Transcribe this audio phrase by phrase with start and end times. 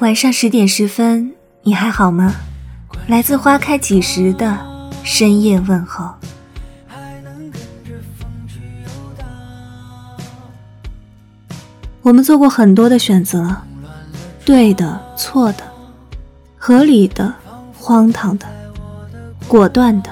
[0.00, 2.34] 晚上十点十分，你还好吗？
[3.08, 4.58] 来自花开几时的
[5.02, 6.12] 深夜问候。
[12.02, 13.56] 我们做过很多的选择，
[14.44, 15.64] 对的、错的，
[16.58, 17.32] 合理的、
[17.74, 18.46] 荒唐的，
[19.48, 20.10] 果断的、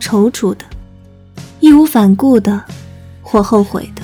[0.00, 0.64] 踌躇的，
[1.60, 2.64] 义无反顾的，
[3.20, 4.00] 或后悔的。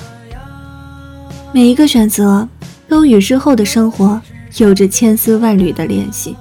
[1.51, 2.47] 每一个选择
[2.87, 4.21] 都与之后的生活。
[4.57, 6.35] 有着千丝万缕的联系。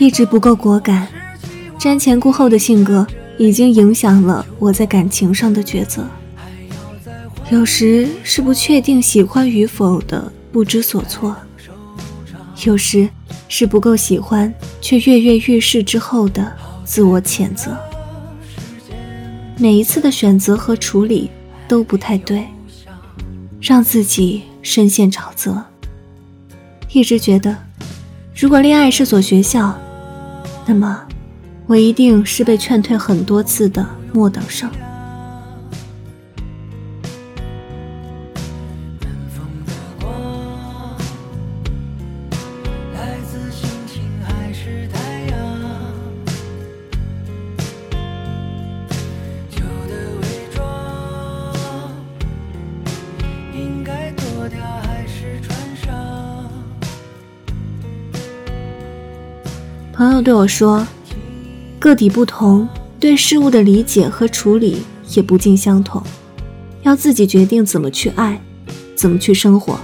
[0.00, 1.06] 一直不够果敢，
[1.78, 3.06] 瞻前顾后的性格
[3.36, 6.08] 已经影响了我在感情上的抉择。
[7.50, 11.36] 有时是不确定喜欢与否的不知所措，
[12.64, 13.10] 有时
[13.46, 16.50] 是不够喜欢却跃跃欲试之后的
[16.82, 17.76] 自我谴责。
[19.58, 21.28] 每一次的选择和处理
[21.68, 22.46] 都不太对，
[23.60, 25.62] 让自己深陷沼泽。
[26.90, 27.54] 一直觉得，
[28.34, 29.78] 如果恋爱是所学校。
[30.66, 31.02] 那么，
[31.66, 34.70] 我一定是被劝退很多次的末等生。
[60.00, 60.86] 朋友对我说
[61.78, 62.66] ：“个体不同，
[62.98, 64.78] 对事物的理解和处理
[65.14, 66.02] 也不尽相同，
[66.80, 68.40] 要自己决定怎么去爱，
[68.96, 69.78] 怎么去生活。”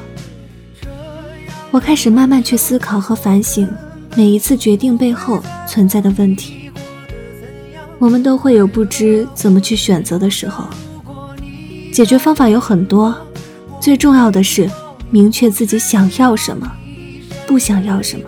[1.70, 3.68] 我开始慢慢去思考和反省
[4.16, 6.70] 每一次决定背后存在的问题。
[7.98, 10.64] 我们都会有不知怎么去选择的时候，
[11.92, 13.14] 解决方法有很多，
[13.78, 14.66] 最重要的是
[15.10, 16.72] 明确自己想要什么，
[17.46, 18.24] 不想要什么。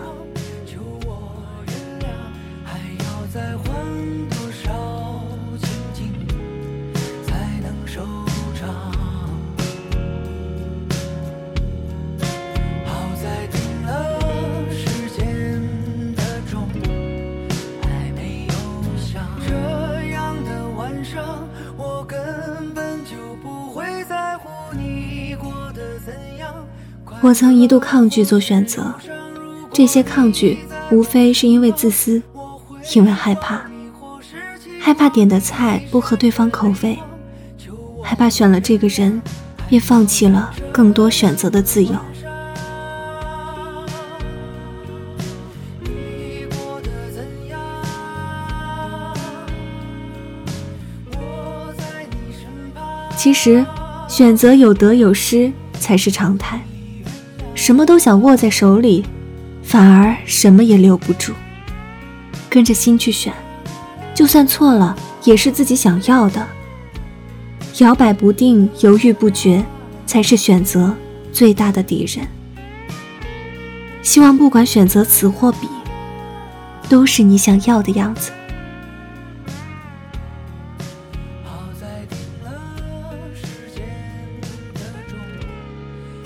[27.21, 28.93] 我曾一度抗拒做选择，
[29.73, 30.59] 这些抗拒
[30.89, 32.21] 无非是因为自私，
[32.95, 33.61] 因为害怕，
[34.79, 36.97] 害怕点的菜不合对方口味，
[38.01, 39.21] 害怕选了这个人，
[39.67, 41.93] 便放弃了更多选择的自由。
[53.17, 53.65] 其实，
[54.09, 56.59] 选择有得有失才是常态。
[57.53, 59.05] 什么都想握在手里，
[59.61, 61.31] 反而什么也留不住。
[62.49, 63.31] 跟着心去选，
[64.15, 66.45] 就算错了，也是自己想要的。
[67.77, 69.63] 摇摆不定、犹豫不决，
[70.07, 70.95] 才是选择
[71.31, 72.27] 最大的敌人。
[74.01, 75.67] 希望不管选择此或彼，
[76.89, 78.31] 都是你想要的样子。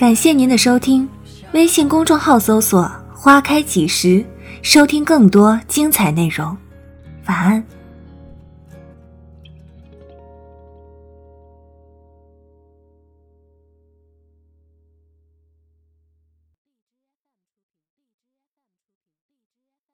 [0.03, 1.07] 感谢您的收听。
[1.53, 4.21] 微信公众号搜索“花开几时”，
[4.61, 6.45] 收听更多精彩内容。
[7.27, 7.63] 晚安。